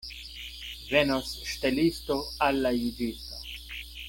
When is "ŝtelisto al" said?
1.51-2.61